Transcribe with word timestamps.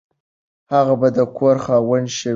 هغه 0.73 0.93
به 1.01 1.07
د 1.17 1.19
کور 1.37 1.55
خاوند 1.65 2.07
شوی 2.17 2.27
وي. 2.27 2.29